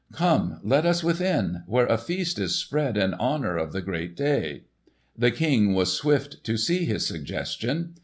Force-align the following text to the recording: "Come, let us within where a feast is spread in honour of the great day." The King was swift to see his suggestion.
"Come, 0.13 0.59
let 0.63 0.83
us 0.83 1.03
within 1.03 1.61
where 1.67 1.85
a 1.85 1.95
feast 1.95 2.39
is 2.39 2.55
spread 2.57 2.97
in 2.97 3.13
honour 3.13 3.55
of 3.57 3.71
the 3.71 3.83
great 3.83 4.15
day." 4.15 4.63
The 5.15 5.29
King 5.29 5.75
was 5.75 5.93
swift 5.93 6.43
to 6.43 6.57
see 6.57 6.85
his 6.85 7.05
suggestion. 7.05 7.93